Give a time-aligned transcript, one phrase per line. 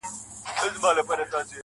[0.57, 1.59] •خورې ورې پرتې وي.